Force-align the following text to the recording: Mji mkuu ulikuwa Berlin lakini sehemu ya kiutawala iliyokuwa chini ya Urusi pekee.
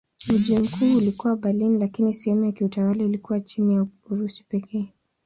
Mji 0.33 0.59
mkuu 0.59 0.97
ulikuwa 0.97 1.35
Berlin 1.35 1.79
lakini 1.79 2.13
sehemu 2.13 2.45
ya 2.45 2.51
kiutawala 2.51 3.03
iliyokuwa 3.03 3.39
chini 3.39 3.73
ya 3.75 3.85
Urusi 4.09 4.43
pekee. 4.43 4.93